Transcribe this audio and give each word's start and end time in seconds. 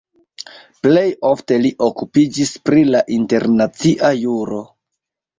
Plej 0.85 1.01
ofte 1.31 1.59
li 1.65 1.71
okupiĝis 1.87 2.53
pri 2.69 2.85
la 2.95 3.01
internacia 3.17 4.11
juro. 4.23 4.63